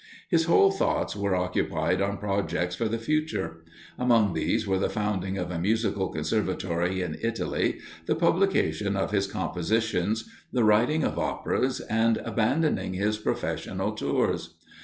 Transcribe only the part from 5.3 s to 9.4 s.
of a musical conservatory in Italy, the publication of his